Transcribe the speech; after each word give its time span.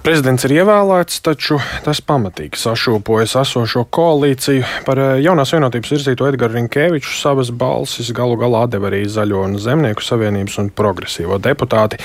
Prezidents 0.00 0.46
ir 0.48 0.54
ievēlēts, 0.54 1.18
taču 1.20 1.58
tas 1.84 1.98
pamatīgi 2.00 2.56
sašūpojas 2.56 3.34
esošo 3.36 3.82
koalīciju. 3.92 4.62
Par 4.86 4.96
eh, 4.96 5.08
jaunās 5.20 5.50
vienotības 5.52 5.90
virzīto 5.92 6.24
Edgars 6.24 6.54
Rinkēviču 6.56 7.18
savas 7.18 7.50
balsis 7.52 8.08
galu 8.16 8.38
galā 8.40 8.62
deva 8.72 8.88
arī 8.88 9.02
Zaļo 9.04 9.42
un 9.44 9.58
Zemnieku 9.60 10.00
savienības 10.00 10.56
un 10.62 10.70
progresīvo 10.72 11.36
deputāti. 11.44 11.98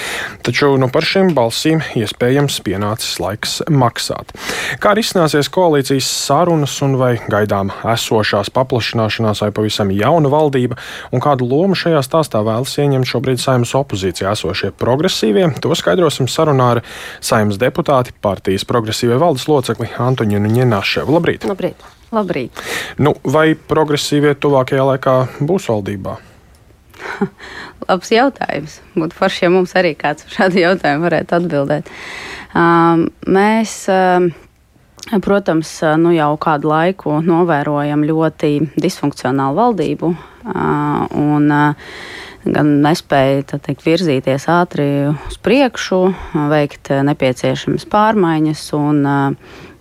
Taču 0.44 0.74
nu, 0.76 0.90
par 0.92 1.08
šīm 1.08 1.32
balsīm 1.38 1.86
iespējams 1.96 2.58
pienācis 2.66 3.14
laiks 3.24 3.62
maksāt. 3.72 4.36
Kā 4.84 4.92
arī 4.92 5.06
izcināsies 5.06 5.48
koalīcijas 5.56 6.12
sarunas 6.26 6.76
un 6.84 6.98
vai 7.00 7.14
gaidām 7.32 7.72
esošās 7.94 8.52
paplašināšanās 8.60 9.46
vai 9.46 9.52
pavisam 9.56 9.96
jauna 9.96 10.34
valdība, 10.36 10.76
un 11.16 11.24
kādu 11.24 11.48
lomu 11.48 11.80
šajā 11.80 12.04
stāstā 12.04 12.44
vēlas 12.44 12.76
ieņemt 12.76 13.08
šobrīd 13.14 13.40
saimnes 13.40 13.72
opozīcijā 13.80 14.36
esošie 14.36 14.76
progresīvie, 14.84 15.48
to 15.64 15.72
skaidrosim 15.80 16.28
sarunā 16.28 16.74
ar 16.76 16.86
saimnes 17.24 17.56
deputātu 17.56 17.85
deputāti, 17.86 18.14
partijas 18.22 18.66
progresīvie 18.66 19.18
valdes 19.22 19.48
locekli 19.48 19.88
Antoniņu 19.98 20.50
Ņenaševu. 20.50 21.14
Labrīt! 21.14 21.46
Labrīt! 21.46 21.84
Labrīt. 22.14 22.62
Nu, 22.98 23.14
vai 23.24 23.56
progresīvie 23.56 24.36
tuvākajā 24.40 24.86
laikā 24.86 25.16
būs 25.42 25.68
valdībā? 25.70 26.16
Labs 27.90 28.12
jautājums. 28.12 28.80
Būtu 28.96 29.18
forši, 29.18 29.46
ja 29.46 29.52
mums 29.52 29.76
arī 29.76 29.94
kāds 30.00 30.26
šādu 30.32 30.62
jautājumu 30.62 31.06
varētu 31.06 31.38
atbildēt. 31.38 31.92
Um, 32.56 33.10
mēs, 33.28 33.76
um, 33.92 34.30
protams, 35.22 35.76
nu 36.02 36.14
jau 36.16 36.32
kādu 36.42 36.72
laiku 36.72 37.20
novērojam 37.26 38.06
ļoti 38.08 38.54
disfunkcionālu 38.80 39.60
valdību. 39.60 40.14
Uh, 40.46 41.06
un, 41.20 41.52
uh, 41.52 41.92
gan 42.46 42.72
nespēja 42.86 43.44
teikt, 43.58 43.84
virzīties 43.86 44.48
ātri 44.52 44.88
uz 45.12 45.38
priekšu, 45.44 46.02
veikt 46.52 46.92
nepieciešamas 47.08 47.88
pārmaiņas. 47.92 48.66
Un, 48.78 49.04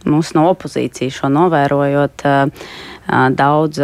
mums 0.04 0.34
no 0.36 0.48
opozīcijas 0.50 1.20
šo 1.20 1.30
novērojot, 1.32 2.26
daudz 3.38 3.80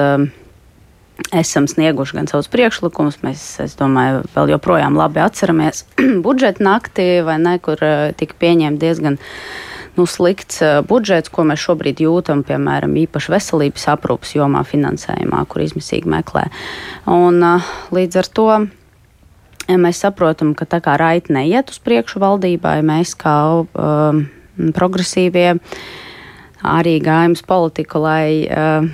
esam 1.37 1.69
snieguši 1.69 2.17
gan 2.19 2.29
savus 2.31 2.49
priekšlikumus. 2.53 3.21
Mēs, 3.25 3.45
es 3.65 3.77
domāju, 3.79 4.25
vēl 4.35 4.55
joprojām 4.57 4.99
labi 4.99 5.23
atceramies 5.25 5.85
budžeta 6.27 6.65
nakti, 6.65 7.09
vai 7.27 7.39
ne, 7.43 7.57
kur 7.63 7.81
tika 8.21 8.39
pieņemta 8.41 8.85
diezgan 8.85 9.21
nu, 10.01 10.09
slikts 10.09 10.63
budžets, 10.89 11.29
ko 11.33 11.45
mēs 11.49 11.61
šobrīd 11.61 12.01
jūtam, 12.01 12.43
piemēram, 12.47 12.97
īpaši 13.05 13.35
veselības 13.35 13.87
aprūpas 13.93 14.35
jomā 14.39 14.65
finansējumā, 14.67 15.45
kur 15.51 15.65
izmisīgi 15.67 16.09
meklē. 16.09 16.47
Un, 17.11 17.45
līdz 17.93 18.21
ar 18.23 18.31
to 18.33 18.49
mēs 19.71 20.01
saprotam, 20.03 20.55
ka 20.57 20.65
tā 20.65 20.81
kā 20.83 20.97
raiti 21.01 21.35
neiet 21.37 21.71
uz 21.71 21.79
priekšu 21.85 22.23
valdībai, 22.23 22.81
mēs 22.87 23.13
kā 23.21 23.37
um, 23.61 24.25
progresīvie 24.77 25.53
arī 26.67 26.99
gājam 27.05 27.37
uz 27.37 27.45
politiku, 27.47 28.03
lai 28.03 28.49
uh, 28.49 28.89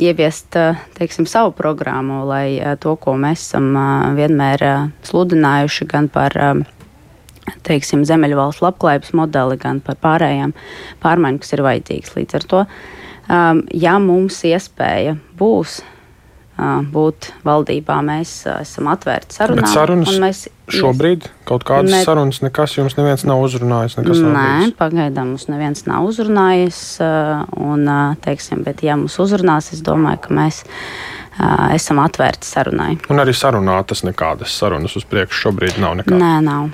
ieviest 0.00 0.56
teiksim, 0.96 1.26
savu 1.26 1.52
programmu, 1.56 2.22
lai 2.28 2.60
to, 2.80 2.94
ko 3.00 3.16
mēs 3.20 3.48
esam 3.48 3.72
vienmēr 4.16 4.64
sludinājuši 5.06 5.88
gan 5.90 6.08
par 6.12 6.36
teiksim, 7.66 8.06
zemeļvalsts 8.08 8.64
labklājības 8.64 9.14
modeli, 9.18 9.60
gan 9.60 9.82
par 9.84 10.00
pārējām 10.02 10.56
pārmaiņām, 11.04 11.40
kas 11.42 11.56
ir 11.56 11.64
vajadzīgas. 11.66 12.16
Līdz 12.18 12.38
ar 12.40 12.50
to, 12.52 12.66
ja 13.86 13.96
mums 14.02 14.42
iespēja 14.48 15.16
būs 15.38 15.80
būt 16.92 17.30
valdībā, 17.46 18.00
mēs 18.04 18.32
esam 18.52 18.90
atvērti 18.92 19.38
sarunām. 19.38 19.64
Bet 19.64 19.72
sarunas 19.72 20.18
mēs, 20.20 20.42
šobrīd 20.70 21.24
kaut 21.48 21.64
kādas 21.68 21.92
ne, 21.94 22.00
sarunas, 22.04 22.42
nekas 22.44 22.74
jums 22.76 22.98
neviens 22.98 23.24
nav 23.28 23.40
uzrunājis? 23.46 23.96
Nē, 24.04 24.72
pagaidām 24.78 25.32
mums 25.32 25.48
neviens 25.48 25.86
nav 25.88 26.10
uzrunājis. 26.10 26.82
Un, 27.56 27.88
teiksim, 28.24 28.64
bet 28.66 28.84
ja 28.84 28.98
mums 29.00 29.16
uzrunās, 29.22 29.72
es 29.72 29.80
domāju, 29.86 30.20
ka 30.26 30.36
mēs 30.36 30.62
esam 31.74 32.00
atvērti 32.02 32.46
sarunai. 32.46 32.94
Un 33.10 33.22
arī 33.22 33.34
sarunātas 33.36 34.04
nekādas 34.06 34.54
sarunas 34.58 34.96
uz 34.98 35.06
priekšu 35.08 35.46
šobrīd 35.46 35.78
nav 35.82 35.96
nekādas. 36.00 36.20
Nē, 36.20 36.32
nav. 36.44 36.70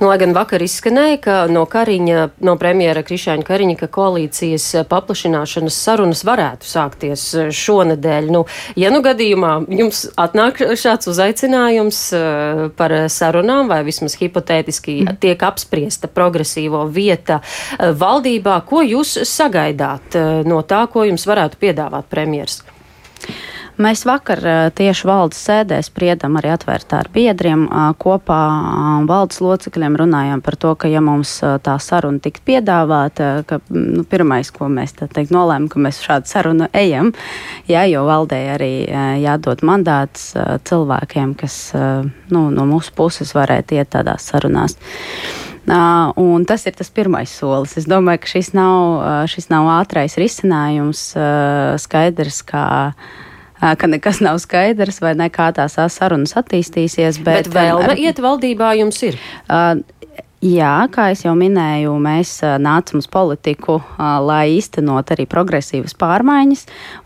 Nu, 0.00 0.08
lai 0.08 0.16
gan 0.20 0.34
vakar 0.36 0.62
izskanēja, 0.64 1.18
ka 1.24 1.36
no 1.52 1.64
Kariņa, 1.70 2.26
no 2.46 2.56
premjera 2.60 3.02
Krišāņa 3.06 3.46
Kariņa, 3.46 3.76
ka 3.82 3.90
koalīcijas 3.92 4.66
paplašināšanas 4.90 5.78
sarunas 5.86 6.24
varētu 6.26 6.68
sākties 6.68 7.26
šonadēļ. 7.56 8.30
Nu, 8.34 8.44
ja 8.80 8.92
nu 8.94 9.02
gadījumā 9.04 9.52
jums 9.80 10.06
atnāk 10.20 10.62
šāds 10.80 11.10
uzaicinājums 11.10 12.02
par 12.78 12.96
sarunām, 13.12 13.70
vai 13.70 13.82
vismaz 13.86 14.16
hipotētiski 14.20 14.98
mm. 15.04 15.20
tiek 15.22 15.46
apspriesta 15.46 16.10
progresīvo 16.10 16.84
vieta 16.92 17.40
valdībā, 17.78 18.60
ko 18.68 18.84
jūs 18.86 19.18
sagaidāt 19.28 20.18
no 20.48 20.60
tā, 20.66 20.84
ko 20.90 21.06
jums 21.08 21.26
varētu 21.28 21.60
piedāvāt 21.60 22.10
premjers? 22.10 22.60
Mēs 23.80 24.02
vakar 24.04 24.42
tieši 24.76 25.06
valdes 25.08 25.38
sēdē 25.40 25.78
spriedam 25.80 26.34
arī 26.36 26.50
atvērtā 26.52 26.98
ar 27.00 27.08
biedriem 27.14 27.62
kopā 28.02 28.40
valdes 29.08 29.38
locekļiem 29.40 29.94
runājām 29.96 30.42
par 30.44 30.58
to, 30.60 30.74
ka 30.76 30.90
ja 30.90 31.00
mums 31.04 31.38
tā 31.64 31.78
saruna 31.80 32.20
tiks 32.20 32.42
piedāvāta, 32.44 33.30
ka 33.48 33.60
nu, 33.72 34.04
pirmais, 34.04 34.50
ko 34.52 34.68
mēs 34.68 34.92
teikt, 34.98 35.32
nolēmām, 35.32 35.70
ka 35.72 35.80
mēs 35.80 36.02
šādu 36.04 36.28
sarunu 36.28 36.68
ejam, 36.76 37.14
jā, 37.70 37.86
jo 37.88 38.02
valdē 38.08 38.40
arī 38.58 38.72
jādod 39.22 39.64
mandāts 39.64 40.34
cilvēkiem, 40.68 41.32
kas 41.40 41.56
nu, 41.72 42.50
no 42.52 42.68
mūsu 42.68 42.92
puses 42.98 43.32
varētu 43.36 43.80
iet 43.80 43.94
tādās 43.96 44.28
sarunās. 44.28 44.76
Un 46.20 46.44
tas 46.48 46.68
ir 46.68 46.76
tas 46.76 46.92
pirmais 46.92 47.32
solis. 47.32 47.78
Es 47.80 47.88
domāju, 47.88 48.26
ka 48.26 48.34
šis 48.34 48.52
nav, 48.56 49.00
šis 49.30 49.48
nav 49.52 49.72
ātrais 49.78 50.20
risinājums, 50.20 51.06
skaidrs, 51.80 52.44
kā 52.44 52.66
ka 53.60 53.90
nekas 53.90 54.22
nav 54.24 54.40
skaidrs 54.42 55.00
vai 55.04 55.14
ne 55.18 55.30
kā 55.32 55.50
tās 55.56 55.78
sarunas 55.94 56.36
attīstīsies. 56.40 57.22
Bet, 57.24 57.48
bet 57.48 57.54
vēlme 57.54 57.94
ar, 57.94 57.98
iet 58.00 58.20
valdībā 58.22 58.74
jums 58.80 59.02
ir? 59.06 59.18
Uh, 59.46 59.80
Jā, 60.40 60.86
kā 60.88 61.10
jau 61.12 61.34
minēju, 61.36 61.90
mēs 62.00 62.38
nācām 62.40 63.02
uz 63.02 63.06
politiku, 63.12 63.74
lai 64.00 64.54
īstenot 64.54 65.12
arī 65.12 65.26
progresīvas 65.28 65.92
pārmaiņas. 66.00 66.62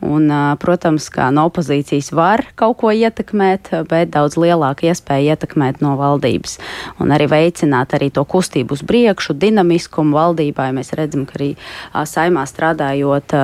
Un, 0.07 0.31
protams, 0.63 1.09
ka 1.11 1.33
no 1.35 1.49
opozīcijas 1.51 2.13
var 2.15 2.45
kaut 2.55 2.79
ko 2.85 2.93
ietekmēt, 2.95 3.73
bet 3.91 4.15
daudz 4.15 4.39
lielāka 4.39 4.87
iespēja 4.87 5.35
ietekmēt 5.35 5.83
no 5.83 5.97
valdības. 5.99 6.61
Un 7.03 7.11
arī 7.11 7.27
veicināt 7.35 7.99
arī 7.99 8.13
to 8.15 8.23
kustību 8.23 8.79
uz 8.79 8.87
priekšu, 8.87 9.35
dinamiskumu 9.35 10.15
valdībai. 10.15 10.71
Mēs 10.79 10.95
redzam, 10.95 11.27
ka 11.27 11.35
arī 11.41 11.57
saimā 11.91 12.47
strādājot 12.47 13.35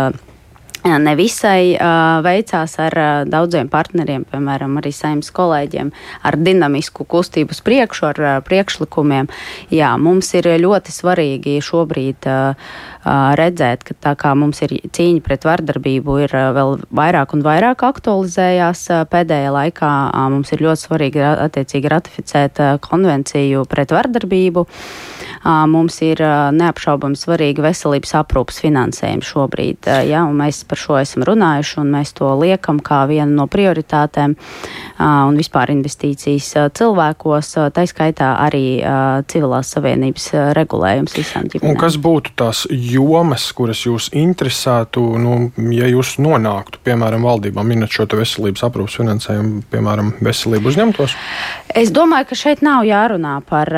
nevisai 0.85 1.75
uh, 1.77 2.21
veicās 2.25 2.77
ar 2.81 2.97
uh, 2.97 3.09
daudziem 3.29 3.69
partneriem, 3.69 4.25
piemēram, 4.31 4.79
arī 4.81 4.93
saimnes 4.95 5.29
kolēģiem, 5.37 5.91
ar 6.25 6.39
dinamisku 6.41 7.05
kustību 7.05 7.53
uz 7.53 7.61
priekšu, 7.67 8.07
ar 8.11 8.21
uh, 8.21 8.37
priekšlikumiem. 8.47 9.29
Jā, 9.75 9.93
mums 10.01 10.33
ir 10.39 10.49
ļoti 10.61 10.95
svarīgi 10.95 11.59
šobrīd 11.65 12.31
uh, 12.31 12.73
redzēt, 13.05 13.85
ka 13.85 13.95
tā 13.97 14.15
kā 14.21 14.35
mums 14.37 14.61
ir 14.65 14.75
cīņa 14.93 15.23
pret 15.25 15.45
vardarbību, 15.49 16.17
ir 16.25 16.35
vēl 16.57 16.81
vairāk 16.93 17.33
un 17.37 17.45
vairāk 17.45 17.85
aktualizējās 17.87 18.87
pēdējā 19.11 19.53
laikā. 19.55 19.93
Mums 20.33 20.53
ir 20.53 20.65
ļoti 20.67 20.85
svarīgi 20.85 21.25
attiecīgi 21.31 21.93
ratificēt 21.93 22.61
konvenciju 22.85 23.65
pret 23.71 23.95
vardarbību. 23.97 24.67
Mums 25.73 26.01
ir 26.05 26.21
neapšaubami 26.57 27.17
svarīgi 27.17 27.65
veselības 27.65 28.13
aprūpas 28.21 28.61
finansējums 28.61 29.33
šobrīd. 29.33 29.89
Ja, 30.11 30.27
mēs 30.29 30.67
par 30.71 30.81
šo 30.81 30.99
esam 31.01 31.25
runājuši 31.27 31.81
un 31.83 31.91
mēs 31.97 32.15
to 32.17 32.31
liekam 32.39 32.81
kā 32.85 33.03
vienu 33.11 33.35
no 33.41 33.47
prioritātēm 33.51 34.37
un 35.01 35.39
vispār 35.39 35.73
investīcijas 35.75 36.53
cilvēkos, 36.79 37.53
tā 37.75 37.87
skaitā 37.91 38.33
arī 38.45 38.65
civilās 39.31 39.73
savienības 39.75 40.31
regulējums 40.57 41.17
visām 41.19 41.49
ģimenēm. 41.51 41.75
Un 41.75 41.81
kas 41.81 41.99
būtu 42.01 42.35
tās 42.39 42.65
jomas, 42.71 43.49
kuras 43.57 43.83
jūs 43.87 44.11
interesētu, 44.17 45.03
nu, 45.21 45.37
ja 45.75 45.89
jūs 45.91 46.17
nonāktu, 46.23 46.83
piemēram, 46.87 47.27
valdībā, 47.27 47.65
minot 47.67 47.93
šo 47.93 48.07
veselības 48.11 48.65
aprūpas 48.67 48.99
finansējumu, 49.01 49.65
piemēram, 49.73 50.15
veselību 50.25 50.71
uzņemtos? 50.73 51.17
Es 51.79 51.93
domāju, 51.95 52.31
ka 52.31 52.39
šeit 52.39 52.65
nav 52.67 52.85
jārunā 52.89 53.39
par 53.49 53.71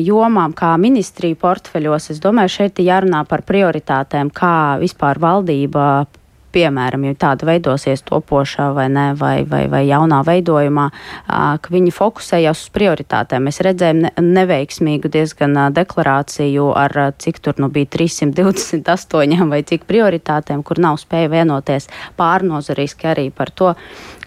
jomām 0.00 0.54
kā 0.56 0.74
ministriju 0.80 1.38
portfeļos. 1.40 2.10
Es 2.14 2.22
domāju, 2.22 2.54
šeit 2.60 2.80
ir 2.80 2.90
jārunā 2.92 3.24
par 3.28 3.44
prioritātēm, 3.48 4.32
kā 4.34 4.78
vispār 4.80 5.20
valdība 5.22 6.06
piemēram, 6.54 7.04
ja 7.08 7.16
tāda 7.26 7.48
veidosies 7.48 8.02
topošā 8.06 8.70
vai, 8.76 8.86
ne, 8.92 9.10
vai, 9.18 9.42
vai, 9.48 9.64
vai 9.70 9.82
jaunā 9.88 10.20
veidojumā, 10.26 10.86
ka 11.28 11.72
viņi 11.72 11.94
fokusējās 11.94 12.64
uz 12.66 12.72
prioritātēm. 12.74 13.46
Mēs 13.48 13.62
redzējām 13.64 14.02
ne, 14.04 14.12
neveiksmīgu 14.20 15.10
diezgan 15.12 15.56
deklarāciju 15.76 16.70
ar 16.76 16.96
cik 17.20 17.40
tur 17.44 17.60
nu 17.62 17.70
bija 17.72 17.88
328 17.96 19.46
vai 19.52 19.62
cik 19.66 19.86
prioritātēm, 19.90 20.64
kur 20.66 20.80
nav 20.82 21.00
spēja 21.02 21.30
vienoties 21.32 21.88
pārnozariski 22.18 23.10
arī 23.10 23.28
par 23.34 23.52
to, 23.54 23.74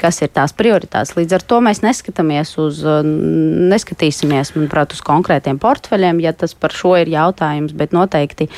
kas 0.02 0.22
ir 0.24 0.32
tās 0.36 0.56
prioritātes. 0.56 1.16
Līdz 1.18 1.38
ar 1.38 1.48
to 1.48 1.60
mēs 1.64 1.84
neskatāmies 1.84 2.56
uz, 2.62 2.82
neskatīsimies, 2.84 4.54
manuprāt, 4.58 4.96
uz 4.96 5.04
konkrētiem 5.06 5.60
portfeļiem, 5.62 6.20
ja 6.24 6.34
tas 6.36 6.56
par 6.58 6.76
šo 6.76 6.96
ir 7.00 7.12
jautājums, 7.14 7.76
bet 7.78 7.96
noteikti 7.96 8.50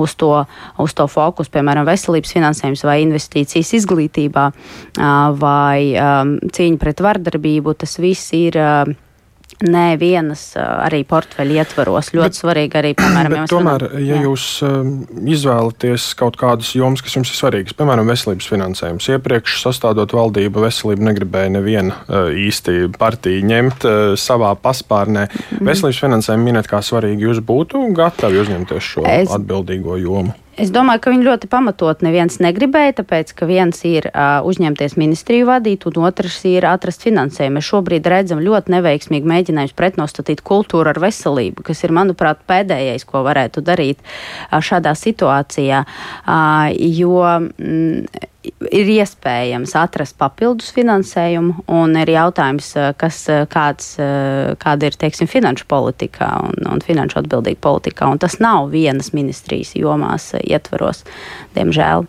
uz 0.00 0.16
to, 0.20 0.32
uz 0.80 0.96
to 0.96 1.06
fokus, 1.10 1.50
piemēram, 1.52 1.88
veselības 1.88 2.34
finansējums 2.36 2.84
vai 2.86 3.00
investīcijas 3.04 3.09
izglītībā 3.78 4.46
vai 5.40 5.80
cīņa 6.56 6.80
pret 6.80 7.04
vardarbību, 7.04 7.76
tas 7.82 7.98
viss 8.02 8.34
ir 8.36 8.58
Nē, 9.60 9.98
vienas 10.00 10.54
arī 10.56 11.02
portfeļa 11.08 11.60
ietvaros. 11.60 12.10
Ļoti 12.16 12.32
bet, 12.32 12.38
svarīgi 12.38 12.78
arī, 12.80 12.92
piemēram, 12.96 13.34
ja 13.38 13.46
tomēr, 13.50 13.84
runā, 13.84 14.00
ja 14.00 14.16
jā. 14.16 14.22
jūs 14.24 14.46
izvēlaties 15.36 16.06
kaut 16.20 16.38
kādas 16.40 16.72
jomas, 16.76 17.04
kas 17.04 17.18
jums 17.18 17.32
ir 17.32 17.36
svarīgas, 17.36 17.76
piemēram, 17.76 18.08
veselības 18.08 18.48
finansējums, 18.50 19.10
iepriekš 19.16 19.60
sastādot 19.66 20.14
valdību, 20.16 20.64
veselību 20.64 21.08
negribēja 21.10 21.54
neviena 21.58 22.00
īsti 22.40 22.88
partija 22.96 23.44
ņemt 23.52 23.88
savā 24.20 24.54
paspārnē. 24.64 25.28
Mm. 25.28 25.68
Veselības 25.68 26.04
finansējumu 26.06 26.50
minēt 26.50 26.70
kā 26.70 26.80
svarīgi, 26.84 27.28
jūs 27.28 27.44
būtu 27.44 27.84
gatavi 27.96 28.40
uzņemties 28.44 28.94
šo 28.94 29.04
es... 29.08 29.34
atbildīgo 29.36 30.00
jomu? 30.00 30.36
Es 30.60 30.68
domāju, 30.68 31.00
ka 31.00 31.12
viņi 31.12 31.24
ļoti 31.24 31.48
pamatot 31.48 32.02
neviens 32.04 32.34
negribēja, 32.42 32.98
tāpēc, 32.98 33.30
ka 33.38 33.46
viens 33.48 33.78
ir 33.88 34.10
uh, 34.10 34.42
uzņemties 34.44 34.98
ministriju 35.00 35.46
vadīt, 35.48 35.86
un 35.88 36.02
otrs 36.04 36.36
ir 36.50 36.66
atrast 36.68 37.06
finansējumu. 37.06 37.56
Mēs 37.56 37.68
šobrīd 37.70 38.08
redzam 38.12 38.42
ļoti 38.44 38.74
neveiksmīgu 38.74 39.30
mēģinājumu 39.30 39.49
pretnostatīt 39.76 40.42
kultūru 40.46 40.92
ar 40.92 41.00
veselību, 41.02 41.64
kas 41.66 41.84
ir, 41.84 41.94
manuprāt, 41.96 42.42
pēdējais, 42.48 43.06
ko 43.08 43.24
varētu 43.26 43.64
darīt 43.64 44.02
šādā 44.50 44.94
situācijā. 44.98 45.84
Jo, 46.80 47.16
mm, 47.40 48.28
ir 48.72 48.92
iespējams 48.96 49.74
atrast 49.78 50.16
papildus 50.20 50.70
finansējumu, 50.76 51.66
un 51.76 51.96
ir 52.00 52.12
jautājums, 52.14 52.72
kas, 53.00 53.22
kāds, 53.52 53.92
kāda 54.62 54.88
ir 54.88 54.96
teiksim, 55.00 55.28
finanšu 55.30 55.68
politikā 55.70 56.30
un, 56.48 56.56
un 56.72 56.84
finanšu 56.84 57.20
atbildīga 57.22 57.60
politikā. 57.66 58.08
Un 58.08 58.22
tas 58.22 58.38
nav 58.40 58.70
vienas 58.72 59.12
ministrijas 59.16 59.74
jomās 59.78 60.32
ietvaros, 60.40 61.04
diemžēl. 61.58 62.08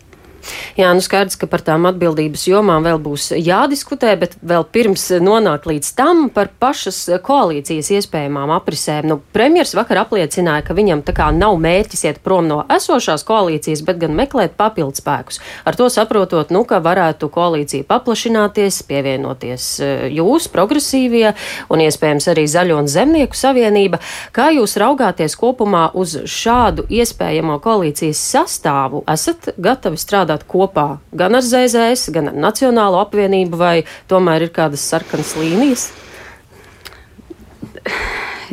Jā, 0.78 0.90
nu 0.96 1.02
skaidrs, 1.04 1.36
ka 1.38 1.46
par 1.50 1.62
tām 1.64 1.86
atbildības 1.90 2.46
jomām 2.48 2.84
vēl 2.86 2.98
būs 3.02 3.30
jādiskutē, 3.36 4.14
bet 4.20 4.36
vēl 4.40 4.64
pirms 4.72 5.04
nonākt 5.22 5.68
līdz 5.68 5.90
tam 5.98 6.24
par 6.34 6.50
pašas 6.62 6.98
koalīcijas 7.24 7.90
iespējamām 7.98 8.52
aprisēm. 8.56 9.08
Nu, 9.10 9.18
premjers 9.34 9.74
vakar 9.76 10.02
apliecināja, 10.04 10.64
ka 10.66 10.76
viņam 10.76 11.04
tā 11.06 11.14
kā 11.16 11.28
nav 11.36 11.58
mērķis 11.62 12.06
iet 12.08 12.20
prom 12.24 12.48
no 12.50 12.62
esošās 12.72 13.24
koalīcijas, 13.28 13.84
bet 13.86 14.00
gan 14.02 14.16
meklēt 14.18 14.56
papildspēkus. 14.58 15.40
Ar 15.68 15.78
to 15.78 15.88
saprotot, 15.92 16.50
nu, 16.54 16.64
ka 16.68 16.80
varētu 16.82 17.30
koalīcija 17.32 17.86
paplašināties, 17.90 18.82
pievienoties 18.88 19.68
e, 19.78 19.92
jūs, 20.16 20.48
progresīvie 20.52 21.34
un 21.72 21.84
iespējams 21.86 22.30
arī 22.32 22.46
Zaļo 22.50 22.80
un 22.82 22.90
Zemnieku 22.90 23.38
savienība. 23.38 24.00
Kā 24.34 24.50
jūs 24.56 24.78
raugāties 24.80 25.36
kopumā 25.38 25.88
uz 25.98 26.16
šādu 26.28 26.88
iespējamo 26.90 27.58
koalīcijas 27.62 28.20
sastāvu? 28.32 29.04
Esat 29.12 29.52
gatavi 29.60 30.00
strādāt? 30.00 30.31
Strādāt 30.32 30.46
kopā 30.48 31.00
gan 31.12 31.34
ar 31.34 31.42
ZZS, 31.42 32.12
gan 32.12 32.30
ar 32.30 32.34
Nacionālo 32.34 33.00
apvienību, 33.02 33.56
vai 33.56 33.84
tomēr 34.08 34.48
ir 34.48 34.52
kādas 34.52 34.80
sarkanas 34.80 35.36
līnijas? 35.36 35.92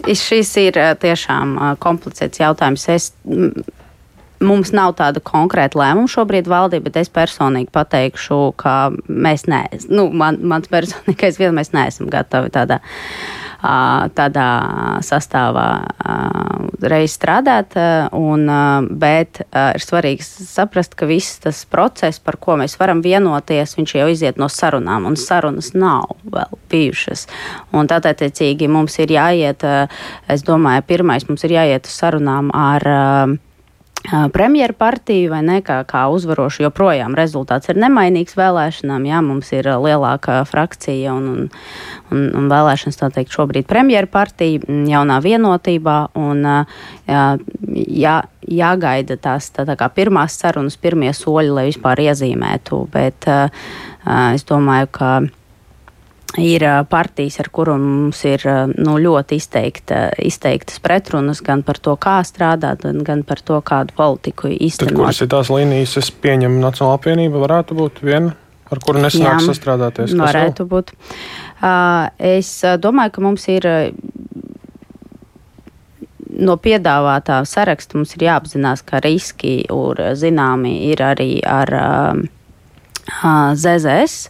Šis 0.07 0.55
ir 0.57 0.77
eh, 0.77 0.95
tiešām 0.95 1.57
eh, 1.57 1.75
komplicēts 1.79 2.39
jautājums. 2.39 2.87
Es, 2.89 3.11
mums 4.39 4.71
nav 4.71 4.95
tāda 4.95 5.19
konkrēta 5.19 5.79
lēmuma 5.79 6.09
šobrīd 6.09 6.47
valdība, 6.47 6.89
bet 6.89 7.01
es 7.03 7.09
personīgi 7.09 7.69
pateikšu, 7.71 8.53
ka 8.57 8.91
mēs 9.07 9.45
neesam, 9.47 9.91
nu, 9.91 10.09
man, 10.09 10.39
mans 10.41 10.71
personīgais 10.71 11.39
viedoklis, 11.39 11.57
mēs 11.59 11.75
neesam 11.75 12.09
gatavi 12.09 12.49
tādā 12.55 12.79
tādā 13.59 14.49
sastāvā 15.03 15.67
reiz 16.79 17.15
strādāt, 17.17 17.75
un, 18.15 18.45
bet 19.01 19.41
ir 19.51 19.83
svarīgi 19.83 20.23
saprast, 20.23 20.95
ka 20.95 21.09
viss 21.09 21.41
tas 21.43 21.65
process, 21.67 22.21
par 22.23 22.39
ko 22.39 22.55
mēs 22.59 22.77
varam 22.79 23.03
vienoties, 23.03 23.75
viņš 23.75 23.95
jau 23.99 24.07
iziet 24.11 24.39
no 24.39 24.47
sarunām, 24.47 25.09
un 25.09 25.19
sarunas 25.19 25.73
nav 25.75 26.15
vēl 26.23 26.55
bijušas. 26.71 27.27
Un 27.75 27.91
tātad, 27.91 28.15
attiecīgi, 28.15 28.71
mums 28.71 28.95
ir 29.03 29.11
jāiet, 29.13 29.65
es 30.31 30.47
domāju, 30.47 30.87
pirmais 30.87 31.27
mums 31.29 31.43
ir 31.47 31.59
jāiet 31.59 31.87
uz 31.89 31.99
sarunām 31.99 32.53
ar 32.55 32.87
premjeru 34.33 34.73
partiju 34.73 35.31
vai 35.33 35.41
ne, 35.43 35.59
kā, 35.65 35.81
kā 35.87 36.05
uzvarošu, 36.13 36.63
joprojām 36.63 37.15
rezultāts 37.17 37.69
ir 37.69 37.79
nemainīgs 37.81 38.37
vēlēšanām. 38.39 39.05
Jā, 39.09 39.19
mums 39.25 39.51
ir 39.53 39.67
lielākā 39.69 40.39
frakcija 40.49 41.13
un, 41.13 41.27
un, 41.33 41.41
un, 42.13 42.23
un 42.39 42.49
vēlēšanas, 42.51 42.99
tā 42.99 43.11
teikt, 43.13 43.35
šobrīd 43.35 43.67
premjeru 43.69 44.09
partija 44.11 44.79
jaunā 44.89 45.19
vienotībā. 45.25 45.97
Un, 46.19 46.45
jā, 47.09 47.25
jā, 47.89 48.15
jāgaida 48.49 49.19
tās 49.19 49.51
tā, 49.53 49.67
tā 49.67 49.75
kā 49.79 49.89
pirmās 49.93 50.39
sarunas, 50.39 50.79
pirmie 50.79 51.11
soļi, 51.13 51.53
lai 51.53 51.67
vispār 51.69 52.01
iezīmētu. 52.07 52.85
Bet 52.93 53.27
uh, 53.29 53.67
es 54.33 54.47
domāju, 54.47 54.89
ka 54.95 55.11
ir 56.37 56.65
partijas, 56.89 57.39
ar 57.41 57.49
kurām 57.53 57.81
mums 57.81 58.21
ir 58.27 58.43
nu, 58.75 58.97
ļoti 59.01 59.39
izteikta, 59.39 60.01
izteiktas 60.21 60.81
pretrunas 60.83 61.41
gan 61.45 61.63
par 61.65 61.79
to, 61.81 61.95
kā 61.99 62.19
strādāt, 62.27 62.85
gan 63.07 63.23
par 63.27 63.41
to, 63.41 63.57
kādu 63.65 63.95
politiku 63.97 64.51
īstenot. 64.51 64.93
Tad, 64.93 64.99
kuras 65.01 65.23
ir 65.23 65.31
tās 65.31 65.51
līnijas, 65.53 65.97
es 66.01 66.11
pieņemu 66.11 66.61
Nacionāla 66.61 66.99
apvienība, 66.99 67.41
varētu 67.45 67.77
būt 67.79 68.03
viena, 68.05 68.35
ar 68.69 68.83
kuru 68.85 69.03
nesanāk 69.03 69.43
sastrādāties? 69.47 70.15
Varētu 70.19 70.65
vēl? 70.65 70.71
būt. 70.75 70.95
Es 72.37 72.53
domāju, 72.83 73.15
ka 73.15 73.25
mums 73.25 73.49
ir 73.51 73.67
no 76.39 76.55
piedāvātā 76.61 77.41
saraksta 77.47 77.97
mums 77.97 78.15
ir 78.15 78.27
jāapzinās, 78.29 78.83
ka 78.87 79.01
riski 79.03 79.61
ir 79.65 80.03
zināmi 80.19 80.75
ir 80.91 81.01
arī 81.03 81.31
ar 81.43 81.73
uh, 81.75 82.21
ZZS. 83.09 84.29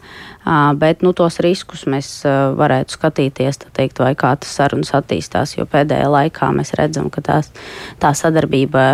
Bet 0.80 1.04
nu, 1.06 1.12
tos 1.14 1.38
riskus 1.44 1.84
mēs 1.86 2.08
varētu 2.58 2.96
skatīties, 2.96 3.60
teikt, 3.76 4.00
vai 4.02 4.14
kā 4.18 4.32
tas 4.40 4.54
sarunas 4.56 4.94
attīstās. 4.98 5.58
Jo 5.58 5.68
pēdējā 5.70 6.08
laikā 6.10 6.48
mēs 6.56 6.74
redzam, 6.80 7.12
ka 7.14 7.22
tās, 7.22 7.52
tā 8.02 8.14
sadarbība 8.18 8.86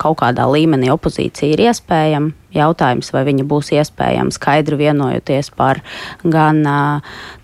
kaut 0.00 0.18
kādā 0.24 0.48
līmenī 0.50 0.90
opozīcija 0.90 1.54
ir 1.54 1.64
iespējama. 1.68 2.34
Jautājums, 2.56 3.12
vai 3.12 3.26
viņa 3.28 3.44
būs 3.44 3.68
iespējama 3.76 4.32
skaidri 4.32 4.78
vienojoties 4.80 5.52
par 5.54 5.82
gan 6.24 6.62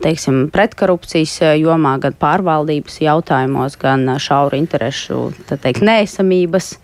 teiksim, 0.03 0.49
pretkorupcijas 0.51 1.37
jomā, 1.61 1.99
gan 2.01 2.17
pārvaldības 2.17 3.03
jautājumos, 3.05 3.77
gan 3.79 4.17
šauru 4.17 4.57
interešu 4.65 5.29
teikt, 5.53 5.85
neesamības. 5.85 6.79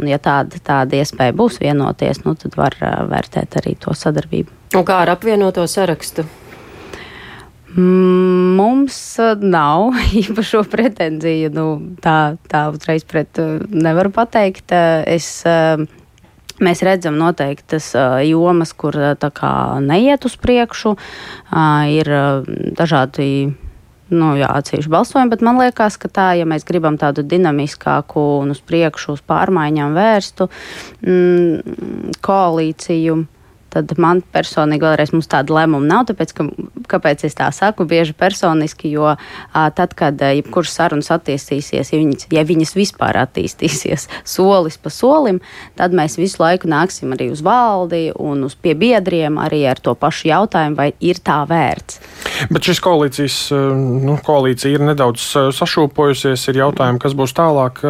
Un, 0.00 0.08
ja 0.08 0.16
tāda, 0.22 0.60
tāda 0.64 1.00
iespēja 1.00 1.36
būs 1.36 1.60
vienoties, 1.60 2.22
nu, 2.24 2.34
tad 2.40 2.56
var 2.56 2.76
vērtēt 2.80 3.58
arī 3.60 3.76
to 3.80 3.92
sadarbību. 3.96 4.56
Un 4.78 4.86
kā 4.88 5.02
ar 5.04 5.12
apvienoto 5.12 5.66
sarakstu? 5.68 6.24
Mm, 7.76 8.56
mums 8.58 8.98
nav 9.44 9.94
īpašo 10.22 10.64
pretenziju. 10.72 11.52
Nu, 11.54 11.66
tā, 12.02 12.36
tā 12.50 12.66
uzreiz 12.72 13.06
pret 13.06 13.40
nevaru 13.70 14.12
pateikt. 14.14 14.74
Es, 15.06 15.32
Mēs 16.60 16.82
redzam 16.84 17.14
noteiktas 17.16 17.86
jomas, 18.28 18.74
kur 18.76 18.92
kā, 19.16 19.52
neiet 19.80 20.26
uz 20.28 20.34
priekšu. 20.36 20.90
Ir 21.88 22.10
dažādi 22.76 23.28
nu, 24.10 24.30
jā, 24.38 24.50
atsevišķi 24.60 24.92
balsojumi, 24.92 25.32
bet 25.32 25.44
man 25.46 25.60
liekas, 25.60 25.98
ka 26.00 26.10
tā, 26.12 26.28
ja 26.38 26.46
mēs 26.48 26.66
gribam 26.68 26.98
tādu 27.00 27.24
dinamiskāku 27.26 28.22
un 28.40 28.54
uz 28.54 28.62
priekšu, 28.66 29.16
uz 29.18 29.24
pārmaiņām 29.30 29.96
vērstu 29.96 30.48
mm, 31.02 32.16
koalīciju 32.24 33.20
tad 33.70 33.94
man 34.00 34.22
personīgi 34.34 34.84
vēlreiz 34.86 35.12
mums 35.14 35.30
tāda 35.30 35.54
lēmuma 35.56 35.86
nav. 35.86 36.06
Tāpēc, 36.10 36.34
ka, 36.36 36.46
kāpēc 36.90 37.24
es 37.28 37.36
tā 37.38 37.48
saku, 37.54 37.86
bieži 37.88 38.14
personiski, 38.18 38.90
jo 38.94 39.08
a, 39.12 39.64
tad, 39.76 39.94
kad 39.98 40.20
jebkurš 40.20 40.72
sarunas 40.74 41.10
attīstīsies, 41.14 41.92
ja 41.92 42.00
viņas, 42.00 42.28
ja 42.34 42.44
viņas 42.46 42.74
vispār 42.78 43.20
attīstīsies 43.22 44.08
solis 44.34 44.78
pa 44.80 44.92
solim, 44.94 45.40
tad 45.78 45.94
mēs 45.96 46.18
visu 46.20 46.42
laiku 46.42 46.70
nāksim 46.70 47.14
arī 47.16 47.30
uz 47.34 47.44
valdi 47.46 48.08
un 48.18 48.44
uz 48.48 48.56
pie 48.58 48.74
biedriem 48.78 49.38
arī 49.42 49.64
ar 49.70 49.80
to 49.82 49.94
pašu 49.98 50.30
jautājumu, 50.30 50.78
vai 50.78 50.90
ir 51.00 51.22
tā 51.22 51.42
vērts. 51.48 52.00
Bet 52.50 52.66
šis 52.66 52.80
koalīcijas, 52.84 53.38
nu, 53.78 54.16
koalīcija 54.24 54.78
ir 54.78 54.84
nedaudz 54.90 55.24
sašūpojusies, 55.56 56.48
ir 56.50 56.62
jautājumi, 56.62 57.00
kas 57.02 57.16
būs 57.16 57.34
tālāk. 57.36 57.82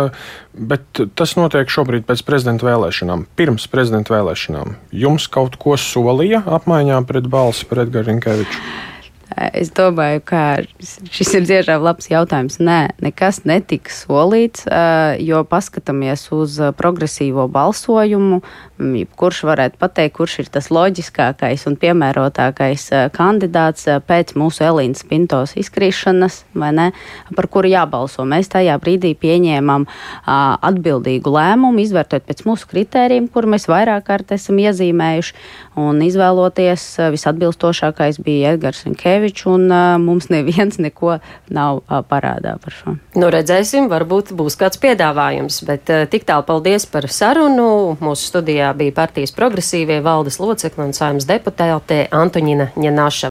Bet 0.51 0.99
tas 1.15 1.37
notiek 1.39 1.71
šobrīd 1.71 2.05
pēc 2.09 2.25
prezidenta 2.27 2.67
vēlēšanām. 2.67 3.29
Pirms 3.39 3.69
prezidenta 3.71 4.17
vēlēšanām 4.17 4.75
jums 4.91 5.29
kaut 5.31 5.55
ko 5.63 5.70
solīja 5.79 6.43
apmaiņā 6.59 6.99
pret 7.07 7.29
balsi 7.31 7.69
par 7.71 7.85
Edgars 7.85 8.11
Rinkeviču? 8.11 8.65
Es 9.31 9.71
domāju, 9.71 10.23
ka 10.27 10.41
šis 10.83 11.29
ir 11.39 11.45
tiešām 11.47 11.85
labs 11.85 12.09
jautājums. 12.11 12.57
Nē, 12.59 12.97
nekas 12.99 13.45
netika 13.47 13.93
solīts, 13.95 14.65
jo 15.23 15.43
paskatāmies 15.47 16.25
uz 16.35 16.57
progresīvo 16.79 17.47
balsojumu. 17.53 18.41
Kurš 19.21 19.43
varētu 19.47 19.79
pateikt, 19.79 20.17
kurš 20.17 20.39
ir 20.43 20.51
tas 20.51 20.71
loģiskākais 20.73 21.67
un 21.71 21.77
piemērotākais 21.79 22.89
kandidāts 23.15 23.87
pēc 24.09 24.35
mūsu 24.41 24.65
Elīnas 24.67 25.05
Pintos 25.07 25.55
izkrīšanas, 25.61 26.41
ne, 26.57 26.91
par 27.37 27.51
kuru 27.53 27.71
jābalso. 27.71 28.27
Mēs 28.27 28.51
tajā 28.51 28.75
brīdī 28.83 29.13
pieņēmām 29.21 29.87
atbildīgu 30.27 31.37
lēmumu, 31.37 31.85
izvērtot 31.85 32.27
pēc 32.27 32.43
mūsu 32.49 32.67
kritērijiem, 32.73 33.29
kur 33.31 33.47
mēs 33.47 33.69
vairāk 33.71 34.09
kārt 34.11 34.35
esam 34.35 34.59
iezīmējuši, 34.65 35.37
un 35.81 36.03
izvēloties 36.03 36.89
visatbilstošākais 37.15 38.19
bija 38.25 38.57
Edgars 38.57 38.83
Rinkēvis. 38.89 39.20
Šefčovičs, 39.21 39.47
un 39.47 39.71
uh, 39.71 39.99
mums 40.01 40.29
neviens 40.29 40.79
neko 40.79 41.19
nav 41.49 41.81
uh, 41.85 42.01
parādā 42.07 42.57
par 42.61 42.73
šo. 42.73 42.95
Nu, 43.15 43.29
redzēsim, 43.33 43.89
varbūt 43.91 44.33
būs 44.37 44.57
kāds 44.57 44.81
piedāvājums, 44.81 45.61
bet 45.69 45.91
uh, 45.93 46.07
tik 46.09 46.25
tālu 46.25 46.45
paldies 46.47 46.87
par 46.87 47.09
sarunu. 47.11 47.97
Mūsu 48.01 48.31
studijā 48.31 48.73
bija 48.77 48.93
partijas 48.97 49.35
progresīvie 49.37 50.01
valdes 50.05 50.41
locekli 50.41 50.87
un 50.87 50.95
saimnes 50.97 51.29
deputāte 51.29 52.07
Antoņina 52.11 52.71
Ņenaša. 52.81 53.29